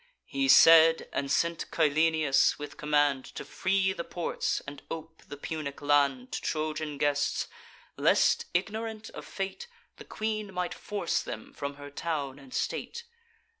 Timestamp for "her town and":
11.75-12.51